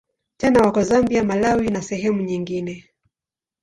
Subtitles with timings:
[0.37, 2.89] Tena wako Zambia, Malawi na sehemu nyingine.